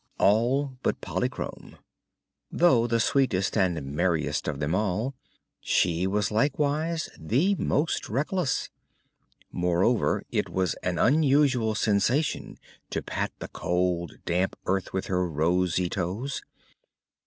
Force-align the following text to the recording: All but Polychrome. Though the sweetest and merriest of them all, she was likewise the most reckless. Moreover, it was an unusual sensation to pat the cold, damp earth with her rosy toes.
All 0.17 0.79
but 0.81 0.99
Polychrome. 0.99 1.77
Though 2.51 2.87
the 2.87 2.99
sweetest 2.99 3.55
and 3.55 3.79
merriest 3.85 4.47
of 4.47 4.59
them 4.59 4.73
all, 4.73 5.13
she 5.59 6.07
was 6.07 6.31
likewise 6.31 7.07
the 7.19 7.53
most 7.59 8.09
reckless. 8.09 8.71
Moreover, 9.51 10.23
it 10.31 10.49
was 10.49 10.73
an 10.81 10.97
unusual 10.97 11.75
sensation 11.75 12.57
to 12.89 13.03
pat 13.03 13.31
the 13.37 13.49
cold, 13.49 14.17
damp 14.25 14.55
earth 14.65 14.91
with 14.91 15.05
her 15.05 15.29
rosy 15.29 15.87
toes. 15.87 16.41